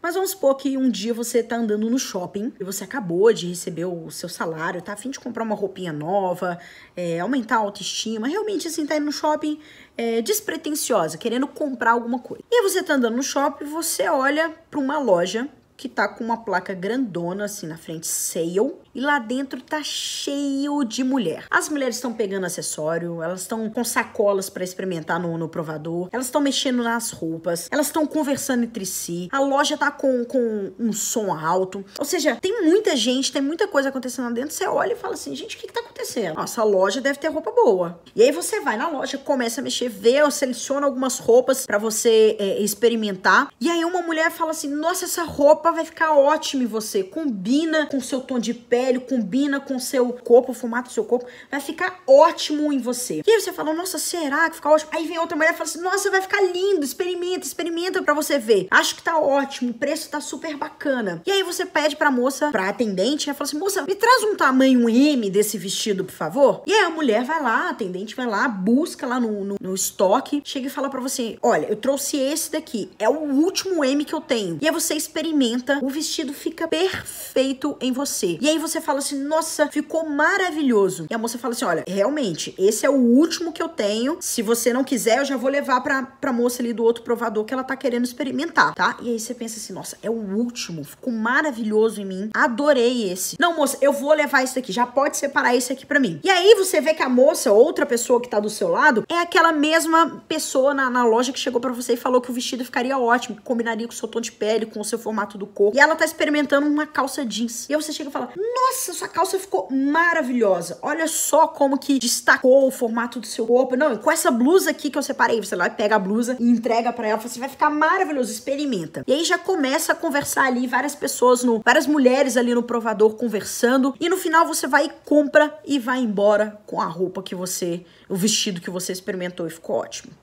Mas 0.02 0.16
vamos 0.16 0.32
supor 0.32 0.56
que 0.56 0.78
um 0.78 0.90
dia 0.90 1.14
você 1.14 1.44
tá 1.44 1.58
andando 1.58 1.90
no 1.90 2.00
shopping 2.00 2.52
e 2.60 2.64
você 2.64 2.84
acabou 2.84 3.32
de 3.32 3.48
receber 3.48 3.86
o 3.86 4.10
seu 4.10 4.28
salário, 4.28 4.82
tá 4.82 4.94
afim 4.94 5.12
de 5.12 5.20
comprar 5.20 5.44
uma 5.44 5.56
roupinha 5.56 5.94
nova, 5.94 6.58
é, 6.96 7.20
aumentar 7.20 7.58
a 7.58 7.60
autoestima, 7.60 8.28
realmente 8.28 8.68
assim, 8.68 8.86
tá 8.86 8.96
indo 8.98 9.06
no 9.06 9.12
shopping 9.12 9.60
é, 9.96 10.22
despretensiosa, 10.22 11.18
querendo 11.18 11.48
comprar 11.48 11.92
alguma 11.92 12.18
coisa. 12.18 12.44
E 12.50 12.64
você 12.64 12.82
tá 12.82 12.96
andando 12.96 13.16
no 13.16 13.24
shopping, 13.24 13.66
você 13.66 14.10
olha 14.10 14.50
para 14.70 14.80
uma 14.80 14.98
loja 14.98 15.48
que 15.78 15.90
tá 15.90 16.08
com 16.08 16.24
uma 16.24 16.38
placa 16.38 16.76
grandona 16.76 17.46
assim 17.46 17.66
na 17.66 17.76
frente, 17.76 18.06
sale, 18.06 18.74
e 18.94 19.02
lá 19.02 19.20
dentro 19.20 19.62
tá 19.62 19.82
cheio 19.84 20.84
de 20.84 21.04
mulher. 21.04 21.46
As 21.50 21.70
mulheres 21.70 21.96
estão 21.96 22.14
pegando 22.14 22.46
acessório, 22.46 23.22
elas 23.22 23.42
estão 23.42 23.70
com 23.70 23.84
sacolas 23.84 24.50
para 24.50 24.64
experimentar 24.64 25.20
no, 25.20 25.38
no 25.38 25.48
provador, 25.48 26.10
elas 26.12 26.28
estão 26.28 26.42
mexendo 26.42 26.84
nas 26.84 27.12
roupas, 27.12 27.68
elas 27.72 27.88
estão 27.88 28.06
conversando 28.06 28.64
entre 28.64 28.86
si, 28.86 29.30
a 29.32 29.40
loja 29.40 29.78
tá 29.78 29.90
com, 29.90 30.26
com 30.26 30.72
um 30.78 30.92
som 30.92 31.34
alto. 31.34 31.84
Ou 31.98 32.06
seja, 32.06 32.38
tem 32.42 32.64
muita 32.64 32.96
gente, 32.96 33.32
tem 33.32 33.42
muita 33.42 33.68
coisa 33.68 33.90
acontecendo 33.90 34.26
lá 34.26 34.32
dentro. 34.32 34.54
Você 34.54 34.66
olha 34.68 34.94
e 34.94 34.98
fala 34.98 35.14
assim: 35.14 35.36
gente, 35.36 35.56
o 35.56 35.60
que, 35.60 35.68
que 35.68 35.74
tá 35.74 35.82
acontecendo? 35.82 36.36
Nossa, 36.36 36.62
a 36.62 36.64
loja 36.64 37.02
deve 37.02 37.20
ter 37.20 37.30
roupa 37.30 37.52
boa. 37.52 38.00
E 38.16 38.22
aí 38.22 38.32
você 38.32 38.60
vai 38.60 38.78
na 38.78 38.88
loja, 38.88 39.18
começa 39.18 39.62
a 39.62 39.64
mexer, 39.64 39.90
vê, 39.90 40.20
seleciona 40.30 40.86
algumas 40.86 41.20
roupas 41.20 41.66
para 41.66 41.78
você 41.78 42.36
é, 42.40 42.62
experimentar. 42.62 43.50
E 43.60 43.70
aí 43.70 43.84
uma 43.86 44.02
mulher 44.02 44.32
fala 44.32 44.52
assim: 44.52 44.70
nossa, 44.70 45.06
essa 45.06 45.24
roupa 45.24 45.72
vai 45.72 45.86
ficar 45.86 46.14
ótima 46.14 46.64
em 46.64 46.68
você, 46.68 47.04
combina 47.04 47.86
com 47.88 48.00
seu 48.00 48.22
tom 48.22 48.40
de 48.40 48.54
pele 48.54 48.81
velho, 48.82 49.02
combina 49.02 49.60
com 49.60 49.76
o 49.76 49.80
seu 49.80 50.12
corpo, 50.14 50.52
o 50.52 50.56
formato 50.56 50.90
do 50.90 50.94
seu 50.94 51.06
corpo, 51.06 51.26
vai 51.50 51.60
ficar 51.60 52.02
ótimo 52.08 52.74
em 52.74 52.80
você. 52.80 53.22
E 53.26 53.32
aí 53.32 53.40
você 53.40 53.54
fala, 53.54 53.74
nossa, 53.74 53.98
será 53.98 54.50
que 54.50 54.56
fica 54.56 54.70
ótimo? 54.70 54.92
Aí 54.94 55.08
vem 55.08 55.20
outra 55.20 55.38
mulher 55.38 55.54
e 55.54 55.58
fala 55.58 55.70
assim, 55.70 55.82
nossa, 55.82 56.10
vai 56.10 56.22
ficar 56.22 56.42
lindo, 56.42 56.84
experimenta, 56.84 57.46
experimenta 57.46 57.81
para 58.04 58.14
você 58.14 58.38
ver. 58.38 58.68
Acho 58.70 58.96
que 58.96 59.04
tá 59.04 59.18
ótimo, 59.18 59.72
o 59.72 59.74
preço 59.74 60.10
tá 60.10 60.20
super 60.20 60.58
bacana. 60.58 61.22
E 61.26 61.32
aí 61.32 61.44
você 61.44 61.66
pede 61.66 61.96
pra 61.96 62.12
moça, 62.12 62.52
pra 62.52 62.70
atendente, 62.70 63.30
e 63.30 63.34
fala 63.34 63.48
assim, 63.48 63.58
moça, 63.58 63.84
me 63.84 63.96
traz 63.96 64.24
um 64.24 64.36
tamanho 64.36 64.90
M 64.90 65.30
desse 65.30 65.58
vestido, 65.58 66.04
por 66.04 66.14
favor. 66.14 66.64
E 66.66 66.74
aí 66.74 66.86
a 66.86 66.90
mulher 66.90 67.24
vai 67.24 67.42
lá, 67.42 67.68
a 67.68 67.70
atendente 67.70 68.16
vai 68.16 68.26
lá, 68.26 68.48
busca 68.48 69.08
lá 69.08 69.20
no, 69.20 69.46
no, 69.46 69.56
no 69.60 69.74
estoque, 69.74 70.42
chega 70.44 70.68
e 70.68 70.70
fala 70.70 70.90
para 70.90 71.00
você, 71.00 71.38
olha, 71.42 71.68
eu 71.68 71.76
trouxe 71.76 72.18
esse 72.18 72.52
daqui, 72.52 72.90
é 73.00 73.08
o 73.08 73.14
último 73.14 73.86
M 73.86 74.04
que 74.04 74.14
eu 74.14 74.22
tenho. 74.22 74.58
E 74.62 74.68
aí 74.68 74.74
você 74.74 74.96
experimenta, 74.96 75.80
o 75.82 75.90
vestido 75.90 76.34
fica 76.34 76.68
perfeito 76.68 77.78
em 77.80 77.92
você. 77.92 78.38
E 78.42 78.50
aí 78.50 78.58
você 78.58 78.72
você 78.72 78.80
fala 78.80 79.00
assim, 79.00 79.22
nossa, 79.24 79.68
ficou 79.68 80.08
maravilhoso. 80.08 81.06
E 81.10 81.14
a 81.14 81.18
moça 81.18 81.38
fala 81.38 81.54
assim: 81.54 81.66
olha, 81.66 81.84
realmente, 81.88 82.56
esse 82.58 82.86
é 82.86 82.90
o 82.90 82.96
último 82.96 83.52
que 83.52 83.62
eu 83.62 83.68
tenho. 83.68 84.18
Se 84.22 84.42
você 84.42 84.72
não 84.72 84.84
quiser, 84.84 85.20
eu 85.20 85.26
já 85.26 85.36
vou 85.36 85.50
levar 85.50 85.82
pra, 85.82 86.04
pra 86.04 86.32
moça 86.32 86.62
ali 86.62 86.74
do 86.74 86.84
outro 86.84 87.04
provador 87.04 87.44
que 87.44 87.54
ela 87.54 87.64
tá 87.64 87.71
querendo 87.78 88.06
experimentar, 88.06 88.74
tá? 88.74 88.98
E 89.02 89.10
aí 89.10 89.20
você 89.20 89.34
pensa 89.34 89.58
assim, 89.58 89.74
nossa, 89.74 89.98
é 90.02 90.10
o 90.10 90.14
último, 90.14 90.84
ficou 90.84 91.12
maravilhoso 91.12 92.02
em 92.02 92.06
mim. 92.06 92.30
Adorei 92.34 93.12
esse. 93.12 93.38
Não, 93.40 93.56
moça, 93.56 93.78
eu 93.82 93.94
vou 93.94 94.14
levar 94.14 94.44
esse 94.44 94.56
daqui, 94.56 94.72
já 94.72 94.86
pode 94.86 95.18
separar 95.18 95.56
esse 95.56 95.72
aqui 95.72 95.86
pra 95.86 96.00
mim. 96.00 96.20
E 96.24 96.30
aí 96.30 96.56
você 96.56 96.82
vê 96.82 96.94
que 96.94 97.04
a 97.04 97.10
moça, 97.10 97.52
outra 97.52 97.86
pessoa 97.86 98.22
que 98.22 98.30
tá 98.30 98.40
do 98.40 98.50
seu 98.50 98.70
lado, 98.70 99.04
é 99.10 99.20
aquela 99.20 99.52
mesma 99.52 100.24
pessoa 100.28 100.74
na, 100.74 100.90
na 100.90 101.06
loja 101.06 101.32
que 101.32 101.40
chegou 101.40 101.60
para 101.60 101.72
você 101.72 101.94
e 101.94 101.98
falou 101.98 102.22
que 102.22 102.32
o 102.32 102.34
vestido 102.34 102.64
ficaria 102.64 102.98
ótimo, 102.98 103.36
que 103.36 103.42
combinaria 103.42 103.88
com 103.88 103.94
o 103.94 103.96
seu 103.96 104.08
tom 104.08 104.22
de 104.22 104.32
pele, 104.32 104.66
com 104.66 104.80
o 104.80 104.86
seu 104.86 105.00
formato 105.00 105.38
do 105.38 105.46
corpo. 105.46 105.76
E 105.76 105.80
ela 105.80 105.96
tá 105.96 106.06
experimentando 106.06 106.68
uma 106.68 106.86
calça 106.86 107.26
jeans. 107.26 107.70
E 107.70 107.74
aí 107.74 107.82
você 107.82 107.94
chega 107.94 108.10
e 108.10 108.14
fala: 108.14 108.30
nossa, 108.36 108.94
sua 108.94 109.08
calça 109.08 109.38
ficou 109.40 109.68
maravilhosa. 109.72 110.80
Olha 110.82 111.08
só 111.08 111.48
como 111.48 111.78
que 111.78 112.00
destacou 112.00 112.68
o 112.68 112.72
formato 112.72 113.20
do 113.20 113.28
seu 113.28 113.46
corpo. 113.46 113.76
Não, 113.76 113.98
com 113.98 114.12
essa 114.12 114.32
blusa 114.32 114.72
aqui 114.72 114.90
que 114.90 114.98
eu 114.98 115.04
separei, 115.04 115.42
você 115.42 115.56
lá 115.56 115.70
pega 115.70 115.96
a 115.96 116.00
blusa 116.00 116.36
e 116.40 116.50
entrega 116.50 116.92
para 116.92 117.08
ela, 117.08 117.20
você 117.20 117.40
vai 117.40 117.50
ficar 117.50 117.61
maravilhoso, 117.70 118.32
experimenta. 118.32 119.04
E 119.08 119.14
aí 119.14 119.24
já 119.24 119.38
começa 119.38 119.94
a 119.94 119.96
conversar 119.96 120.46
ali, 120.46 120.68
várias 120.68 120.96
pessoas 120.96 121.44
no, 121.44 121.62
várias 121.64 121.88
mulheres 121.88 122.38
ali 122.38 122.54
no 122.54 122.64
provador 122.64 123.16
conversando, 123.16 123.96
e 124.00 124.10
no 124.10 124.18
final 124.18 124.48
você 124.48 124.68
vai 124.68 124.86
e 124.86 124.92
compra 125.06 125.58
e 125.66 125.80
vai 125.80 126.00
embora 126.00 126.60
com 126.66 126.82
a 126.82 126.86
roupa 126.86 127.22
que 127.22 127.36
você, 127.36 127.86
o 128.10 128.16
vestido 128.16 128.62
que 128.62 128.70
você 128.70 128.92
experimentou 128.92 129.48
e 129.48 129.50
ficou 129.50 129.78
ótimo. 129.78 130.14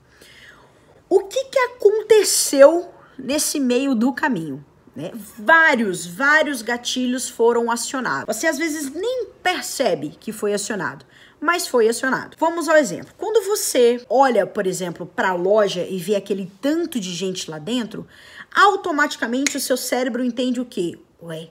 O 1.09 1.21
que 1.21 1.45
que 1.45 1.59
aconteceu 1.59 2.89
nesse 3.17 3.59
meio 3.59 3.95
do 3.95 4.13
caminho? 4.13 4.63
Né? 4.95 5.11
Vários, 5.37 6.05
vários 6.05 6.61
gatilhos 6.61 7.29
foram 7.29 7.71
acionados. 7.71 8.35
Você 8.35 8.47
às 8.47 8.57
vezes 8.57 8.91
nem 8.93 9.27
percebe 9.41 10.09
que 10.19 10.31
foi 10.31 10.53
acionado, 10.53 11.05
mas 11.39 11.67
foi 11.67 11.87
acionado. 11.87 12.35
Vamos 12.37 12.67
ao 12.67 12.75
exemplo. 12.75 13.13
Quando 13.17 13.45
você 13.45 14.03
olha, 14.09 14.45
por 14.45 14.67
exemplo, 14.67 15.05
para 15.05 15.29
a 15.29 15.35
loja 15.35 15.85
e 15.89 15.97
vê 15.97 16.15
aquele 16.15 16.51
tanto 16.61 16.99
de 16.99 17.13
gente 17.13 17.49
lá 17.49 17.57
dentro, 17.57 18.07
automaticamente 18.53 19.57
o 19.57 19.59
seu 19.59 19.77
cérebro 19.77 20.23
entende 20.23 20.59
o 20.59 20.65
quê? 20.65 20.97
Ué, 21.21 21.49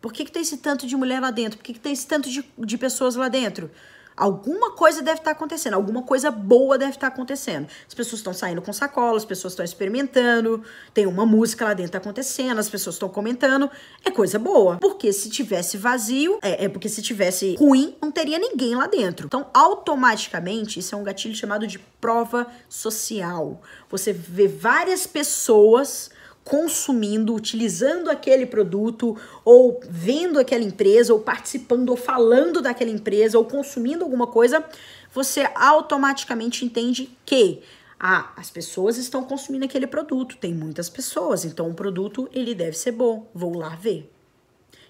por 0.00 0.12
que, 0.12 0.24
que 0.24 0.32
tem 0.32 0.42
esse 0.42 0.58
tanto 0.58 0.86
de 0.86 0.96
mulher 0.96 1.20
lá 1.20 1.30
dentro? 1.30 1.58
Por 1.58 1.64
que, 1.64 1.72
que 1.72 1.80
tem 1.80 1.92
esse 1.92 2.06
tanto 2.06 2.30
de, 2.30 2.44
de 2.58 2.78
pessoas 2.78 3.16
lá 3.16 3.28
dentro? 3.28 3.70
Alguma 4.18 4.72
coisa 4.72 5.00
deve 5.00 5.20
estar 5.20 5.30
acontecendo, 5.30 5.74
alguma 5.74 6.02
coisa 6.02 6.30
boa 6.30 6.76
deve 6.76 6.92
estar 6.92 7.06
acontecendo. 7.06 7.68
As 7.86 7.94
pessoas 7.94 8.20
estão 8.20 8.34
saindo 8.34 8.60
com 8.60 8.72
sacolas, 8.72 9.22
as 9.22 9.24
pessoas 9.24 9.52
estão 9.52 9.64
experimentando, 9.64 10.62
tem 10.92 11.06
uma 11.06 11.24
música 11.24 11.64
lá 11.64 11.74
dentro 11.74 11.96
acontecendo, 11.96 12.58
as 12.58 12.68
pessoas 12.68 12.96
estão 12.96 13.08
comentando, 13.08 13.70
é 14.04 14.10
coisa 14.10 14.38
boa. 14.38 14.78
Porque 14.78 15.12
se 15.12 15.30
tivesse 15.30 15.76
vazio, 15.76 16.38
é, 16.42 16.64
é 16.64 16.68
porque 16.68 16.88
se 16.88 17.00
tivesse 17.00 17.54
ruim, 17.56 17.96
não 18.02 18.10
teria 18.10 18.38
ninguém 18.38 18.74
lá 18.74 18.86
dentro. 18.86 19.26
Então, 19.26 19.48
automaticamente, 19.54 20.80
isso 20.80 20.94
é 20.94 20.98
um 20.98 21.04
gatilho 21.04 21.34
chamado 21.34 21.66
de 21.66 21.78
prova 21.78 22.46
social. 22.68 23.62
Você 23.88 24.12
vê 24.12 24.48
várias 24.48 25.06
pessoas 25.06 26.10
consumindo, 26.48 27.34
utilizando 27.34 28.08
aquele 28.08 28.46
produto, 28.46 29.14
ou 29.44 29.78
vendo 29.86 30.38
aquela 30.38 30.64
empresa, 30.64 31.12
ou 31.12 31.20
participando, 31.20 31.90
ou 31.90 31.96
falando 31.96 32.62
daquela 32.62 32.90
empresa, 32.90 33.36
ou 33.36 33.44
consumindo 33.44 34.02
alguma 34.02 34.26
coisa, 34.26 34.64
você 35.12 35.46
automaticamente 35.54 36.64
entende 36.64 37.10
que 37.26 37.60
ah, 38.00 38.32
as 38.34 38.48
pessoas 38.48 38.96
estão 38.96 39.24
consumindo 39.24 39.66
aquele 39.66 39.86
produto, 39.86 40.38
tem 40.38 40.54
muitas 40.54 40.88
pessoas, 40.88 41.44
então 41.44 41.68
o 41.68 41.74
produto 41.74 42.30
ele 42.32 42.54
deve 42.54 42.78
ser 42.78 42.92
bom, 42.92 43.28
vou 43.34 43.54
lá 43.54 43.76
ver. 43.76 44.10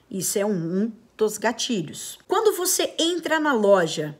Isso 0.08 0.38
é 0.38 0.46
um 0.46 0.92
dos 1.16 1.38
gatilhos. 1.38 2.20
Quando 2.28 2.56
você 2.56 2.94
entra 2.96 3.40
na 3.40 3.52
loja 3.52 4.16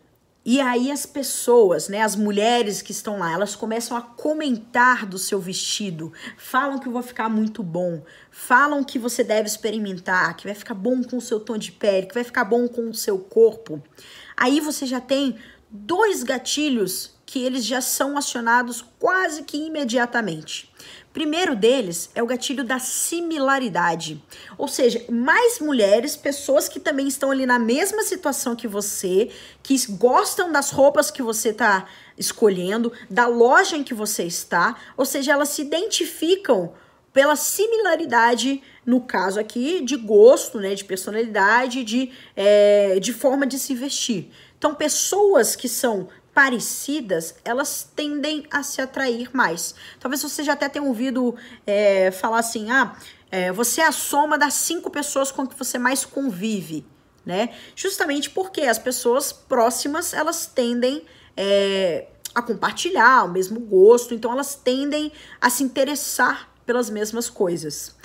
e 0.50 0.62
aí 0.62 0.90
as 0.90 1.04
pessoas, 1.04 1.90
né, 1.90 2.00
as 2.00 2.16
mulheres 2.16 2.80
que 2.80 2.90
estão 2.90 3.18
lá, 3.18 3.30
elas 3.30 3.54
começam 3.54 3.94
a 3.94 4.00
comentar 4.00 5.04
do 5.04 5.18
seu 5.18 5.38
vestido, 5.38 6.10
falam 6.38 6.78
que 6.78 6.88
vai 6.88 7.02
ficar 7.02 7.28
muito 7.28 7.62
bom, 7.62 8.02
falam 8.30 8.82
que 8.82 8.98
você 8.98 9.22
deve 9.22 9.46
experimentar, 9.46 10.34
que 10.38 10.46
vai 10.46 10.54
ficar 10.54 10.72
bom 10.72 11.02
com 11.02 11.18
o 11.18 11.20
seu 11.20 11.38
tom 11.38 11.58
de 11.58 11.70
pele, 11.70 12.06
que 12.06 12.14
vai 12.14 12.24
ficar 12.24 12.46
bom 12.46 12.66
com 12.66 12.88
o 12.88 12.94
seu 12.94 13.18
corpo. 13.18 13.82
Aí 14.34 14.58
você 14.58 14.86
já 14.86 15.02
tem 15.02 15.36
dois 15.70 16.22
gatilhos 16.22 17.14
que 17.26 17.44
eles 17.44 17.62
já 17.62 17.82
são 17.82 18.16
acionados 18.16 18.82
quase 18.98 19.42
que 19.42 19.58
imediatamente. 19.58 20.72
Primeiro 21.12 21.56
deles 21.56 22.10
é 22.14 22.22
o 22.22 22.26
gatilho 22.26 22.62
da 22.62 22.78
similaridade, 22.78 24.22
ou 24.58 24.68
seja, 24.68 25.04
mais 25.08 25.58
mulheres, 25.58 26.16
pessoas 26.16 26.68
que 26.68 26.78
também 26.78 27.08
estão 27.08 27.30
ali 27.30 27.46
na 27.46 27.58
mesma 27.58 28.02
situação 28.02 28.54
que 28.54 28.68
você, 28.68 29.30
que 29.62 29.74
gostam 29.92 30.52
das 30.52 30.70
roupas 30.70 31.10
que 31.10 31.22
você 31.22 31.48
está 31.48 31.86
escolhendo, 32.16 32.92
da 33.08 33.26
loja 33.26 33.76
em 33.76 33.82
que 33.82 33.94
você 33.94 34.24
está, 34.24 34.76
ou 34.96 35.04
seja, 35.04 35.32
elas 35.32 35.48
se 35.48 35.62
identificam 35.62 36.74
pela 37.12 37.36
similaridade, 37.36 38.62
no 38.84 39.00
caso 39.00 39.40
aqui, 39.40 39.80
de 39.82 39.96
gosto, 39.96 40.60
né, 40.60 40.74
de 40.74 40.84
personalidade, 40.84 41.82
de, 41.82 42.12
é, 42.36 43.00
de 43.00 43.12
forma 43.12 43.46
de 43.46 43.58
se 43.58 43.74
vestir. 43.74 44.30
Então, 44.58 44.74
pessoas 44.74 45.56
que 45.56 45.68
são 45.68 46.08
parecidas, 46.38 47.34
elas 47.44 47.90
tendem 47.96 48.46
a 48.48 48.62
se 48.62 48.80
atrair 48.80 49.28
mais. 49.32 49.74
Talvez 49.98 50.22
você 50.22 50.44
já 50.44 50.52
até 50.52 50.68
tenha 50.68 50.84
ouvido 50.84 51.34
é, 51.66 52.12
falar 52.12 52.38
assim: 52.38 52.70
ah, 52.70 52.94
é, 53.28 53.50
você 53.50 53.80
é 53.80 53.86
a 53.88 53.90
soma 53.90 54.38
das 54.38 54.54
cinco 54.54 54.88
pessoas 54.88 55.32
com 55.32 55.44
que 55.44 55.58
você 55.58 55.78
mais 55.78 56.04
convive, 56.04 56.86
né? 57.26 57.48
Justamente 57.74 58.30
porque 58.30 58.60
as 58.60 58.78
pessoas 58.78 59.32
próximas 59.32 60.14
elas 60.14 60.46
tendem 60.46 61.04
é, 61.36 62.06
a 62.32 62.40
compartilhar 62.40 63.24
o 63.24 63.32
mesmo 63.32 63.58
gosto, 63.58 64.14
então 64.14 64.30
elas 64.30 64.54
tendem 64.54 65.10
a 65.40 65.50
se 65.50 65.64
interessar 65.64 66.48
pelas 66.64 66.88
mesmas 66.88 67.28
coisas. 67.28 67.96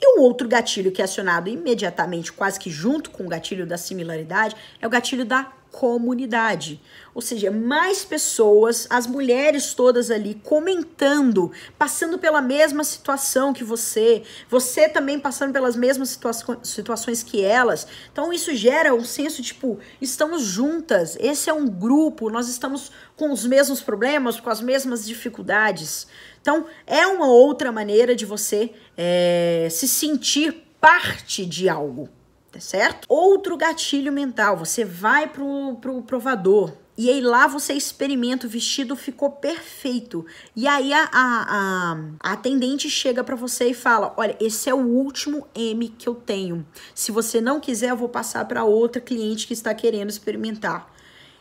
E 0.00 0.18
o 0.18 0.22
outro 0.22 0.48
gatilho 0.48 0.90
que 0.90 1.02
é 1.02 1.04
acionado 1.04 1.50
imediatamente, 1.50 2.32
quase 2.32 2.58
que 2.58 2.70
junto 2.70 3.10
com 3.10 3.26
o 3.26 3.28
gatilho 3.28 3.66
da 3.66 3.76
similaridade, 3.76 4.56
é 4.80 4.86
o 4.86 4.90
gatilho 4.90 5.26
da 5.26 5.52
comunidade. 5.72 6.80
Ou 7.14 7.22
seja, 7.22 7.50
mais 7.50 8.04
pessoas, 8.04 8.86
as 8.90 9.06
mulheres 9.06 9.72
todas 9.72 10.10
ali 10.10 10.34
comentando, 10.44 11.50
passando 11.78 12.18
pela 12.18 12.40
mesma 12.42 12.84
situação 12.84 13.52
que 13.52 13.64
você, 13.64 14.22
você 14.48 14.88
também 14.88 15.18
passando 15.18 15.52
pelas 15.52 15.74
mesmas 15.74 16.10
situa 16.10 16.32
situações 16.62 17.22
que 17.22 17.42
elas. 17.42 17.86
Então 18.12 18.32
isso 18.32 18.54
gera 18.54 18.94
um 18.94 19.04
senso 19.04 19.42
tipo, 19.42 19.78
estamos 20.00 20.42
juntas, 20.42 21.16
esse 21.18 21.48
é 21.48 21.52
um 21.52 21.66
grupo, 21.66 22.30
nós 22.30 22.48
estamos 22.48 22.92
com 23.16 23.32
os 23.32 23.46
mesmos 23.46 23.80
problemas, 23.80 24.38
com 24.38 24.50
as 24.50 24.60
mesmas 24.60 25.06
dificuldades. 25.06 26.06
Então 26.40 26.66
é 26.86 27.06
uma 27.06 27.26
outra 27.26 27.72
maneira 27.72 28.14
de 28.14 28.26
você 28.26 28.72
é, 28.96 29.68
se 29.70 29.88
sentir 29.88 30.68
parte 30.78 31.46
de 31.46 31.68
algo 31.68 32.08
tá 32.52 32.60
certo? 32.60 33.06
Outro 33.08 33.56
gatilho 33.56 34.12
mental, 34.12 34.56
você 34.56 34.84
vai 34.84 35.26
pro, 35.26 35.76
pro 35.80 36.02
provador, 36.02 36.72
e 36.96 37.08
aí 37.08 37.22
lá 37.22 37.46
você 37.46 37.72
experimenta, 37.72 38.46
o 38.46 38.50
vestido 38.50 38.94
ficou 38.94 39.30
perfeito. 39.30 40.26
E 40.54 40.68
aí 40.68 40.92
a, 40.92 41.08
a, 41.10 41.96
a, 42.20 42.32
atendente 42.32 42.90
chega 42.90 43.24
para 43.24 43.34
você 43.34 43.70
e 43.70 43.74
fala: 43.74 44.12
Olha, 44.16 44.36
esse 44.38 44.68
é 44.68 44.74
o 44.74 44.86
último 44.86 45.46
M 45.54 45.88
que 45.88 46.06
eu 46.06 46.14
tenho. 46.14 46.66
Se 46.94 47.10
você 47.10 47.40
não 47.40 47.60
quiser, 47.60 47.90
eu 47.90 47.96
vou 47.96 48.10
passar 48.10 48.44
para 48.44 48.64
outra 48.64 49.00
cliente 49.00 49.46
que 49.46 49.54
está 49.54 49.74
querendo 49.74 50.10
experimentar. 50.10 50.92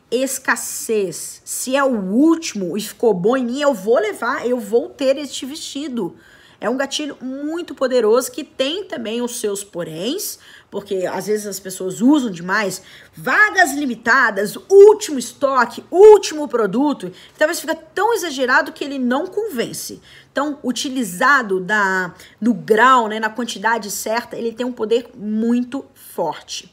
Escassez. 0.10 1.42
Se 1.44 1.76
é 1.76 1.84
o 1.84 2.00
último 2.00 2.78
e 2.78 2.82
ficou 2.82 3.14
bom 3.14 3.36
em 3.36 3.46
mim, 3.46 3.62
eu 3.62 3.74
vou 3.74 4.00
levar, 4.00 4.48
eu 4.48 4.60
vou 4.60 4.90
ter 4.90 5.18
este 5.18 5.46
vestido. 5.46 6.16
É 6.62 6.70
um 6.70 6.78
gatilho 6.78 7.18
muito 7.20 7.74
poderoso 7.74 8.32
que 8.32 8.44
tem 8.44 8.84
também 8.84 9.20
os 9.20 9.40
seus 9.40 9.64
poréns, 9.64 10.38
porque 10.70 11.08
às 11.08 11.26
vezes 11.26 11.48
as 11.48 11.60
pessoas 11.60 12.02
usam 12.02 12.30
demais 12.30 12.84
vagas 13.16 13.74
limitadas, 13.74 14.56
último 14.70 15.18
estoque, 15.18 15.84
último 15.90 16.48
produto, 16.48 17.12
talvez 17.36 17.60
fica 17.60 17.74
tão 17.74 18.14
exagerado 18.14 18.72
que 18.74 18.84
ele 18.84 19.00
não 19.00 19.26
convence. 19.26 20.00
Então, 20.32 20.60
utilizado 20.64 21.60
da, 21.60 22.14
no 22.40 22.54
grau, 22.54 23.08
né, 23.08 23.20
na 23.20 23.32
quantidade 23.32 23.90
certa, 23.90 24.38
ele 24.38 24.52
tem 24.52 24.64
um 24.64 24.72
poder 24.72 25.10
muito 25.18 25.84
forte. 25.96 26.72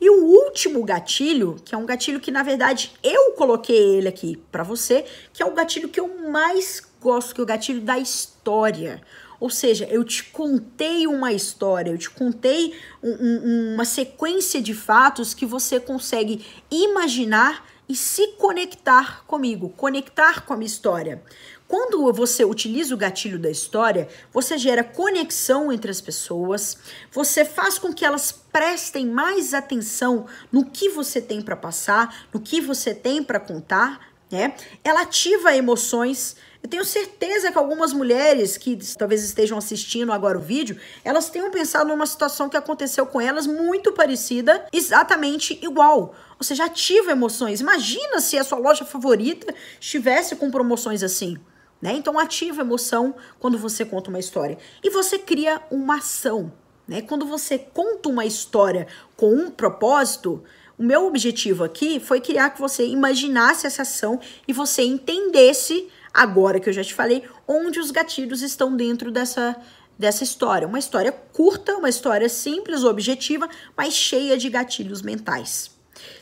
E 0.00 0.08
o 0.08 0.24
último 0.24 0.82
gatilho, 0.82 1.56
que 1.62 1.74
é 1.74 1.78
um 1.78 1.84
gatilho 1.84 2.20
que 2.20 2.30
na 2.30 2.42
verdade 2.42 2.92
eu 3.02 3.32
coloquei 3.32 3.96
ele 3.96 4.08
aqui 4.08 4.36
para 4.50 4.62
você, 4.62 5.04
que 5.32 5.42
é 5.42 5.46
o 5.46 5.52
gatilho 5.52 5.88
que 5.88 6.00
eu 6.00 6.30
mais 6.30 6.82
gosto, 7.00 7.34
que 7.34 7.40
é 7.40 7.44
o 7.44 7.46
gatilho 7.46 7.80
da 7.80 7.98
história. 7.98 9.00
Ou 9.38 9.50
seja, 9.50 9.86
eu 9.86 10.04
te 10.04 10.24
contei 10.24 11.06
uma 11.06 11.32
história, 11.32 11.90
eu 11.90 11.98
te 11.98 12.10
contei 12.10 12.74
um, 13.02 13.10
um, 13.10 13.74
uma 13.74 13.84
sequência 13.84 14.60
de 14.60 14.74
fatos 14.74 15.34
que 15.34 15.46
você 15.46 15.78
consegue 15.78 16.44
imaginar 16.70 17.64
e 17.88 17.94
se 17.94 18.28
conectar 18.38 19.24
comigo, 19.26 19.68
conectar 19.76 20.44
com 20.44 20.52
a 20.52 20.56
minha 20.56 20.66
história. 20.66 21.22
Quando 21.68 22.12
você 22.12 22.44
utiliza 22.44 22.94
o 22.94 22.98
gatilho 22.98 23.38
da 23.38 23.50
história, 23.50 24.08
você 24.32 24.56
gera 24.56 24.84
conexão 24.84 25.72
entre 25.72 25.90
as 25.90 26.00
pessoas, 26.00 26.78
você 27.10 27.44
faz 27.44 27.78
com 27.78 27.92
que 27.92 28.04
elas 28.04 28.30
prestem 28.32 29.06
mais 29.06 29.52
atenção 29.52 30.26
no 30.50 30.64
que 30.64 30.88
você 30.88 31.20
tem 31.20 31.42
para 31.42 31.56
passar, 31.56 32.26
no 32.32 32.40
que 32.40 32.60
você 32.60 32.94
tem 32.94 33.22
para 33.22 33.40
contar, 33.40 34.12
né? 34.30 34.54
Ela 34.84 35.02
ativa 35.02 35.54
emoções 35.54 36.36
eu 36.66 36.68
tenho 36.68 36.84
certeza 36.84 37.52
que 37.52 37.58
algumas 37.58 37.92
mulheres 37.92 38.56
que 38.56 38.76
talvez 38.98 39.22
estejam 39.22 39.56
assistindo 39.56 40.12
agora 40.12 40.36
o 40.36 40.40
vídeo, 40.40 40.76
elas 41.04 41.30
tenham 41.30 41.48
pensado 41.48 41.88
numa 41.88 42.06
situação 42.06 42.48
que 42.48 42.56
aconteceu 42.56 43.06
com 43.06 43.20
elas 43.20 43.46
muito 43.46 43.92
parecida, 43.92 44.66
exatamente 44.72 45.56
igual. 45.62 46.12
Ou 46.36 46.42
seja, 46.42 46.64
ativa 46.64 47.12
emoções. 47.12 47.60
Imagina 47.60 48.18
se 48.18 48.36
a 48.36 48.42
sua 48.42 48.58
loja 48.58 48.84
favorita 48.84 49.54
estivesse 49.80 50.34
com 50.34 50.50
promoções 50.50 51.04
assim. 51.04 51.38
Né? 51.80 51.92
Então 51.92 52.18
ativa 52.18 52.62
emoção 52.62 53.14
quando 53.38 53.56
você 53.56 53.84
conta 53.84 54.10
uma 54.10 54.18
história. 54.18 54.58
E 54.82 54.90
você 54.90 55.20
cria 55.20 55.62
uma 55.70 55.98
ação. 55.98 56.52
Né? 56.88 57.00
Quando 57.00 57.26
você 57.26 57.58
conta 57.58 58.08
uma 58.08 58.26
história 58.26 58.88
com 59.16 59.32
um 59.32 59.50
propósito, 59.52 60.42
o 60.78 60.82
meu 60.82 61.06
objetivo 61.06 61.64
aqui 61.64 61.98
foi 61.98 62.20
criar 62.20 62.50
que 62.50 62.60
você 62.60 62.86
imaginasse 62.86 63.66
essa 63.66 63.82
ação 63.82 64.20
e 64.46 64.52
você 64.52 64.82
entendesse 64.82 65.88
Agora 66.16 66.58
que 66.58 66.66
eu 66.66 66.72
já 66.72 66.82
te 66.82 66.94
falei, 66.94 67.24
onde 67.46 67.78
os 67.78 67.90
gatilhos 67.90 68.40
estão 68.40 68.74
dentro 68.74 69.12
dessa 69.12 69.54
dessa 69.98 70.24
história. 70.24 70.66
Uma 70.66 70.78
história 70.78 71.10
curta, 71.10 71.74
uma 71.76 71.88
história 71.88 72.28
simples, 72.28 72.84
objetiva, 72.84 73.48
mas 73.76 73.94
cheia 73.94 74.36
de 74.36 74.48
gatilhos 74.50 75.00
mentais. 75.00 75.70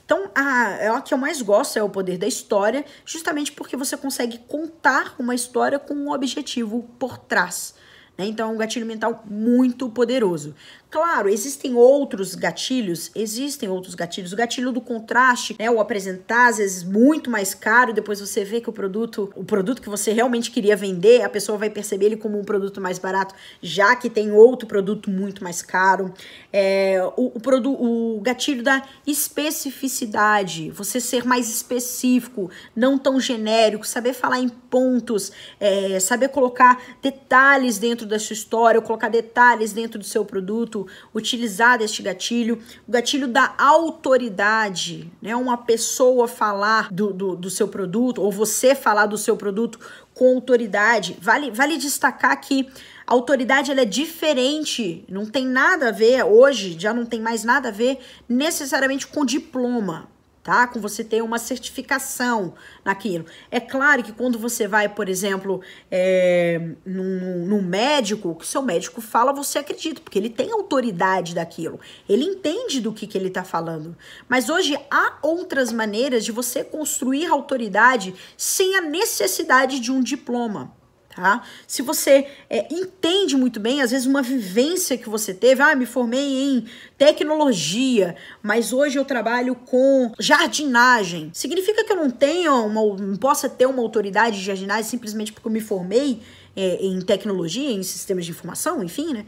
Então, 0.05 0.31
a, 0.35 0.71
é 0.81 0.89
a 0.89 1.01
que 1.01 1.13
eu 1.13 1.19
mais 1.19 1.43
gosto 1.43 1.77
é 1.77 1.83
o 1.83 1.89
poder 1.89 2.19
da 2.19 2.27
história, 2.27 2.85
justamente 3.05 3.51
porque 3.51 3.77
você 3.77 3.97
consegue 3.97 4.39
contar 4.47 5.15
uma 5.19 5.35
história 5.35 5.79
com 5.79 5.95
um 5.95 6.13
objetivo 6.13 6.89
por 7.01 7.19
trás. 7.19 7.75
Né? 8.17 8.27
Então, 8.27 8.51
é 8.51 8.53
um 8.53 8.57
gatilho 8.57 8.87
mental 8.87 9.25
muito 9.29 9.89
poderoso. 9.89 10.55
Claro, 10.95 11.29
existem 11.29 11.75
outros 11.75 12.37
gatilhos, 12.37 13.11
existem 13.17 13.69
outros 13.69 13.97
gatilhos. 13.97 14.33
O 14.33 14.37
gatilho 14.37 14.71
do 14.71 14.81
contraste, 14.81 15.57
né, 15.59 15.69
o 15.69 15.81
apresentar 15.81 16.51
às 16.51 16.59
vezes 16.59 16.85
muito 16.85 17.29
mais 17.29 17.53
caro, 17.53 17.93
depois 17.93 18.21
você 18.21 18.45
vê 18.45 18.61
que 18.61 18.71
o 18.71 18.73
produto, 18.73 19.29
o 19.35 19.43
produto 19.43 19.83
que 19.83 19.89
você 19.89 20.13
realmente 20.13 20.53
queria 20.53 20.77
vender, 20.77 21.23
a 21.23 21.29
pessoa 21.29 21.59
vai 21.59 21.69
perceber 21.69 22.07
ele 22.07 22.17
como 22.17 22.39
um 22.39 22.45
produto 22.45 22.81
mais 22.81 22.97
barato, 22.97 23.35
já 23.61 23.97
que 23.97 24.09
tem 24.09 24.31
outro 24.31 24.69
produto 24.69 25.11
muito 25.11 25.43
mais 25.43 25.63
caro. 25.63 26.15
É, 26.53 27.03
o, 27.17 27.33
o, 27.37 28.17
o 28.17 28.21
gatilho 28.21 28.63
da 28.63 28.81
especificidade, 29.05 30.71
você 30.71 31.01
ser 31.01 31.25
mais 31.25 31.49
específico, 31.49 32.49
não 32.77 32.97
tão 32.97 33.19
genérico, 33.19 33.85
saber 33.85 34.13
falar 34.13 34.39
em 34.39 34.49
pontos, 34.49 35.33
é, 35.59 35.99
saber 35.99 36.29
colocar 36.29 36.81
detalhes 37.03 37.79
dentro 37.79 38.07
da 38.07 38.21
sua 38.21 38.35
história, 38.35 38.81
colocar 38.81 39.09
detalhes 39.09 39.73
dentro 39.73 39.99
do 39.99 40.05
seu 40.05 40.25
produto 40.25 40.84
utilizar 41.14 41.79
deste 41.79 42.03
gatilho, 42.03 42.61
o 42.87 42.93
gatilho 42.93 43.29
da 43.29 43.55
autoridade, 43.59 45.11
né? 45.21 45.35
Uma 45.35 45.57
pessoa 45.57 46.29
falar 46.29 46.93
do, 46.93 47.12
do, 47.12 47.37
do 47.37 47.50
seu 47.50 47.69
produto, 47.69 48.23
ou 48.23 48.31
você 48.31 48.75
falar 48.75 49.07
do 49.07 49.19
seu 49.19 49.37
produto 49.37 49.79
com 50.12 50.35
autoridade. 50.35 51.17
Vale, 51.21 51.50
vale 51.50 51.76
destacar 51.76 52.41
que 52.41 52.69
a 53.07 53.12
autoridade 53.12 53.71
ela 53.71 53.83
é 53.83 53.85
diferente, 53.85 55.05
não 55.09 55.26
tem 55.26 55.47
nada 55.47 55.88
a 55.88 55.93
ver, 55.93 56.25
hoje 56.25 56.76
já 56.79 56.95
não 56.95 57.05
tem 57.05 57.21
mais 57.21 57.45
nada 57.45 57.69
a 57.69 57.73
ver 57.73 57.99
necessariamente 58.29 59.07
com 59.07 59.25
diploma 59.25 60.13
tá? 60.45 60.67
Com 60.67 60.79
você 60.79 61.03
ter 61.03 61.23
uma 61.23 61.39
certificação 61.39 62.55
naquilo. 62.85 63.25
É 63.51 63.59
claro 63.59 64.03
que 64.03 64.13
quando 64.13 64.39
você 64.39 64.69
vai, 64.69 64.91
por 64.91 65.09
exemplo, 65.09 65.63
é, 65.91 66.61
num, 66.85 67.63
médico, 67.63 68.29
o 68.29 68.35
que 68.35 68.47
seu 68.47 68.61
médico 68.61 69.01
fala, 69.01 69.33
você 69.33 69.59
acredita, 69.59 70.03
porque 70.03 70.19
ele 70.19 70.29
tem 70.29 70.53
autoridade 70.53 71.35
daquilo. 71.35 71.81
Ele 72.07 72.25
entende 72.25 72.79
do 72.79 72.93
que, 72.93 73.07
que 73.07 73.17
ele 73.17 73.29
está 73.29 73.43
falando. 73.43 73.97
Mas 74.29 74.51
hoje 74.51 74.79
há 74.91 75.19
outras 75.23 75.73
maneiras 75.73 76.25
de 76.25 76.31
você 76.31 76.63
construir 76.63 77.27
autoridade 77.27 78.15
sem 78.37 78.77
a 78.77 78.83
necessidade 78.83 79.81
de 79.81 79.91
um 79.91 80.03
diploma 80.03 80.84
tá? 81.14 81.42
Se 81.66 81.83
você 81.83 82.26
é, 82.49 82.66
entende 82.73 83.37
muito 83.37 83.61
bem, 83.61 83.80
às 83.83 83.90
vezes 83.90 84.06
uma 84.06 84.23
vivência 84.23 84.99
que 84.99 85.09
você 85.09 85.33
teve, 85.33 85.62
ah, 85.62 85.75
me 85.75 85.87
formei 85.87 86.21
em 86.21 86.66
tecnologia, 86.99 88.16
mas 88.42 88.73
hoje 88.73 88.99
eu 88.99 89.04
trabalho 89.04 89.54
com 89.54 90.12
jardinagem. 90.18 91.30
Significa 91.33 91.85
que 91.85 91.92
eu 91.92 91.97
não 91.97 92.11
tenho 92.11 92.66
uma, 92.66 92.97
não 92.97 93.16
possa 93.16 93.49
ter 93.49 93.66
uma 93.66 93.83
autoridade 93.83 94.38
de 94.38 94.44
jardinagem 94.44 94.85
simplesmente 94.85 95.33
porque 95.33 95.47
eu 95.47 95.52
me 95.52 95.61
formei 95.61 96.21
é, 96.56 96.85
em 96.85 97.00
tecnologia, 97.00 97.71
em 97.71 97.83
sistemas 97.83 98.25
de 98.25 98.30
informação, 98.30 98.83
enfim, 98.83 99.12
né? 99.12 99.26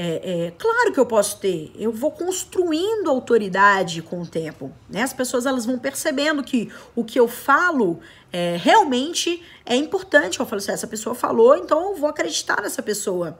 É, 0.00 0.46
é, 0.46 0.52
claro 0.56 0.92
que 0.92 1.00
eu 1.00 1.04
posso 1.04 1.40
ter. 1.40 1.72
Eu 1.76 1.90
vou 1.90 2.12
construindo 2.12 3.10
autoridade 3.10 4.00
com 4.00 4.22
o 4.22 4.26
tempo. 4.26 4.72
Né? 4.88 5.02
As 5.02 5.12
pessoas 5.12 5.44
elas 5.44 5.66
vão 5.66 5.76
percebendo 5.76 6.40
que 6.44 6.70
o 6.94 7.02
que 7.02 7.18
eu 7.18 7.26
falo 7.26 7.98
é, 8.32 8.56
realmente 8.56 9.42
é 9.66 9.74
importante. 9.74 10.38
Eu 10.38 10.46
falo 10.46 10.58
assim, 10.58 10.70
essa 10.70 10.86
pessoa 10.86 11.16
falou, 11.16 11.56
então 11.56 11.90
eu 11.90 11.96
vou 11.96 12.08
acreditar 12.08 12.62
nessa 12.62 12.80
pessoa. 12.80 13.36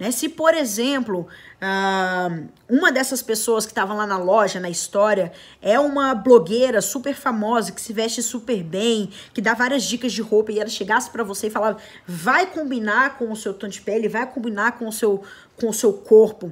Né? 0.00 0.10
Se, 0.10 0.30
por 0.30 0.54
exemplo, 0.54 1.28
uh, 1.60 2.48
uma 2.66 2.90
dessas 2.90 3.20
pessoas 3.20 3.66
que 3.66 3.72
estavam 3.72 3.98
lá 3.98 4.06
na 4.06 4.16
loja, 4.16 4.58
na 4.58 4.70
história, 4.70 5.30
é 5.60 5.78
uma 5.78 6.14
blogueira 6.14 6.80
super 6.80 7.14
famosa, 7.14 7.70
que 7.70 7.80
se 7.80 7.92
veste 7.92 8.22
super 8.22 8.62
bem, 8.64 9.10
que 9.34 9.42
dá 9.42 9.52
várias 9.52 9.82
dicas 9.82 10.12
de 10.14 10.22
roupa, 10.22 10.50
e 10.50 10.58
ela 10.58 10.70
chegasse 10.70 11.10
para 11.10 11.22
você 11.22 11.48
e 11.48 11.50
falava, 11.50 11.76
vai 12.06 12.46
combinar 12.46 13.18
com 13.18 13.30
o 13.30 13.36
seu 13.36 13.52
tom 13.52 13.68
de 13.68 13.82
pele, 13.82 14.08
vai 14.08 14.26
combinar 14.26 14.78
com 14.78 14.88
o 14.88 14.92
seu, 14.92 15.22
com 15.60 15.68
o 15.68 15.74
seu 15.74 15.92
corpo 15.92 16.50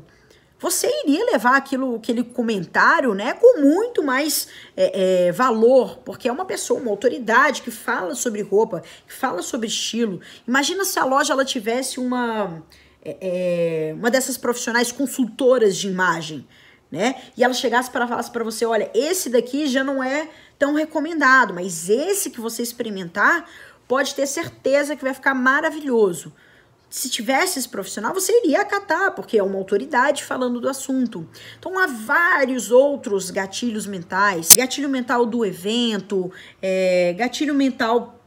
você 0.61 0.91
iria 1.05 1.25
levar 1.25 1.57
aquilo, 1.57 1.95
aquele 1.95 2.25
comentário, 2.25 3.15
né, 3.15 3.33
com 3.33 3.61
muito 3.61 4.03
mais 4.03 4.49
é, 4.77 5.27
é, 5.29 5.33
valor, 5.33 5.99
porque 5.99 6.29
é 6.29 6.33
uma 6.33 6.45
pessoa, 6.45 6.81
uma 6.81 6.91
autoridade 6.91 7.63
que 7.63 7.71
fala 7.71 8.17
sobre 8.17 8.43
roupa, 8.43 8.83
que 9.07 9.15
fala 9.15 9.41
sobre 9.41 9.69
estilo. 9.69 10.21
Imagina 10.49 10.85
se 10.85 10.99
a 10.99 11.05
loja 11.05 11.33
ela 11.33 11.45
tivesse 11.45 12.01
uma 12.01 12.61
é, 13.05 13.91
é, 13.91 13.95
uma 13.95 14.11
dessas 14.11 14.37
profissionais 14.37 14.91
consultoras 14.93 15.77
de 15.77 15.89
imagem, 15.89 16.47
né? 16.91 17.17
E 17.37 17.45
ela 17.45 17.55
chegasse 17.55 17.91
para 17.91 18.07
falar 18.07 18.23
para 18.31 18.45
você, 18.45 18.65
olha, 18.65 18.91
esse 18.95 19.29
daqui 19.29 19.67
já 19.67 19.85
não 19.85 20.03
é 20.03 20.29
tão 20.59 20.75
recomendado, 20.75 21.55
mas 21.55 21.89
esse 21.89 22.31
que 22.31 22.41
você 22.41 22.63
experimentar 22.63 23.49
pode 23.87 24.15
ter 24.15 24.27
certeza 24.27 24.97
que 24.97 25.05
vai 25.05 25.15
ficar 25.15 25.35
maravilhoso. 25.35 26.33
Se 26.91 27.11
tivesse 27.11 27.59
esse 27.59 27.69
profissional, 27.69 28.15
você 28.15 28.33
iria 28.39 28.63
acatar, 28.63 29.15
porque 29.15 29.37
é 29.37 29.43
uma 29.43 29.59
autoridade 29.59 30.25
falando 30.25 30.59
do 30.59 30.69
assunto. 30.69 31.29
Então, 31.59 31.79
há 31.79 31.87
vários 31.87 32.71
outros 32.71 33.31
gatilhos 33.31 33.87
mentais: 33.87 34.55
gatilho 34.57 34.89
mental 34.89 35.27
do 35.27 35.45
evento, 35.45 36.33
é, 36.63 37.15
gatilho 37.19 37.55
mental 37.55 38.18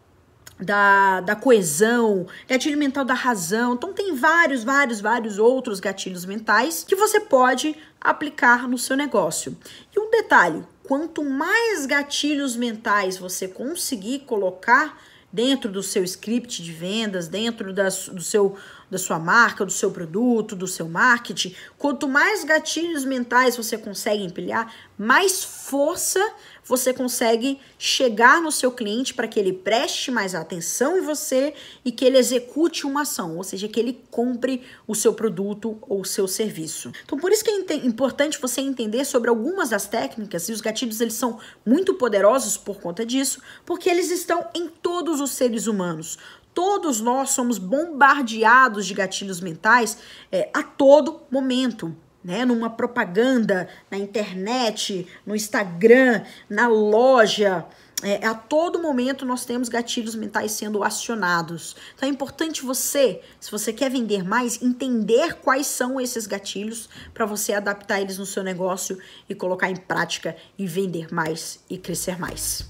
da, 0.62 1.22
da 1.22 1.36
coesão, 1.36 2.27
gatilho 2.48 2.77
mental 2.77 3.03
da 3.03 3.14
razão. 3.16 3.74
Então, 3.74 3.92
tem 3.92 4.16
vários, 4.16 4.64
vários, 4.64 5.01
vários 5.01 5.40
outros 5.40 5.79
gatilhos 5.79 6.24
mentais 6.24 6.86
que 6.88 6.96
você 6.96 7.20
pode 7.20 7.75
aplicar 8.00 8.68
no 8.68 8.77
seu 8.77 8.96
negócio. 8.96 9.57
E 9.96 10.00
um 10.00 10.12
detalhe: 10.12 10.64
quanto 10.83 11.24
mais 11.24 11.86
gatilhos 11.86 12.55
mentais 12.55 13.18
você 13.18 13.48
conseguir 13.48 14.20
colocar 14.20 14.98
dentro 15.33 15.72
do 15.72 15.81
seu 15.81 16.03
script 16.03 16.62
de 16.62 16.74
vendas, 16.74 17.27
dentro 17.27 17.74
da, 17.74 17.88
do 17.88 18.22
seu 18.22 18.57
da 18.92 18.98
sua 18.98 19.18
marca, 19.18 19.66
do 19.66 19.72
seu 19.72 19.90
produto, 19.90 20.56
do 20.56 20.68
seu 20.68 20.90
marketing, 20.90 21.56
quanto 21.77 22.10
mais 22.10 22.44
gatilhos 22.44 23.06
mentais 23.06 23.56
você 23.56 23.77
consegue 23.77 24.22
empilhar, 24.22 24.72
mais 24.98 25.44
força 25.44 26.20
você 26.64 26.94
consegue 26.94 27.60
chegar 27.80 28.42
no 28.42 28.51
seu 28.51 28.72
cliente 28.72 29.14
para 29.14 29.27
que 29.27 29.40
ele 29.40 29.51
preste 29.51 30.12
mais 30.12 30.36
atenção 30.36 30.98
em 30.98 31.01
você 31.01 31.54
e 31.84 31.92
que 31.92 32.06
ele 32.06 32.18
execute 32.18 32.86
uma 32.86 33.01
ação, 33.01 33.38
ou 33.38 33.44
seja, 33.44 33.68
que 33.68 33.80
ele 33.80 34.00
compre 34.12 34.62
o 34.88 34.94
seu 34.94 35.14
produto 35.14 35.77
ou 35.82 36.01
o 36.01 36.06
seu 36.06 36.27
serviço. 36.27 36.92
Então, 37.04 37.18
por 37.18 37.32
isso 37.32 37.44
que 37.44 37.50
é 37.50 37.75
importante 37.77 38.40
você 38.40 38.62
entender 38.62 39.06
sobre 39.06 39.30
algumas 39.30 39.70
das 39.70 39.88
técnicas 39.88 40.48
e 40.50 40.54
os 40.54 40.62
gatilhos 40.62 41.01
eles 41.01 41.16
são 41.16 41.40
muito 41.66 41.96
poderosos 41.96 42.58
por 42.58 42.80
conta 42.80 43.06
disso, 43.06 43.42
porque 43.66 43.90
eles 43.90 44.12
estão 44.12 44.48
em 44.54 44.68
todos 44.68 45.20
os 45.20 45.32
seres 45.32 45.66
humanos. 45.66 46.18
Todos 46.53 47.00
nós 47.00 47.31
somos 47.31 47.57
bombardeados 47.57 48.85
de 48.85 48.94
gatilhos 48.94 49.40
mentais 49.42 49.98
é, 50.31 50.50
a 50.53 50.64
todo 50.64 51.22
momento. 51.29 51.96
Né, 52.24 52.46
numa 52.46 52.70
propaganda, 52.70 53.68
na 53.90 53.98
internet, 53.98 55.07
no 55.25 55.35
Instagram, 55.35 56.22
na 56.48 56.68
loja, 56.68 57.66
é, 58.03 58.25
a 58.25 58.33
todo 58.33 58.81
momento 58.81 59.25
nós 59.25 59.46
temos 59.46 59.70
gatilhos 59.70 60.16
mentais 60.16 60.51
sendo 60.51 60.83
acionados. 60.83 61.75
Então 61.96 62.07
é 62.09 62.11
importante 62.11 62.64
você, 62.64 63.22
se 63.40 63.51
você 63.51 63.72
quer 63.72 63.90
vender 63.90 64.24
mais, 64.24 64.61
entender 64.61 65.35
quais 65.35 65.68
são 65.68 66.01
esses 66.01 66.25
gatilhos 66.25 66.90
para 67.14 67.25
você 67.25 67.53
adaptar 67.53 68.01
eles 68.01 68.18
no 68.18 68.25
seu 68.25 68.44
negócio 68.44 68.98
e 69.29 69.35
colocar 69.35 69.70
em 69.70 69.75
prática 69.75 70.35
e 70.57 70.66
vender 70.66 71.14
mais 71.14 71.59
e 71.70 71.77
crescer 71.77 72.20
mais. 72.20 72.70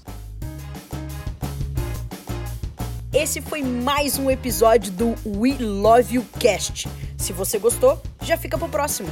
Esse 3.12 3.42
foi 3.42 3.62
mais 3.62 4.18
um 4.18 4.30
episódio 4.30 4.90
do 4.90 5.14
We 5.26 5.58
Love 5.60 6.14
You 6.14 6.24
Cast. 6.40 6.88
Se 7.18 7.30
você 7.30 7.58
gostou, 7.58 8.00
já 8.22 8.38
fica 8.38 8.56
pro 8.56 8.70
próximo. 8.70 9.10